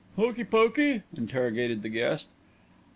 [0.15, 2.29] "Hokey Pokey!" interrogated the guest.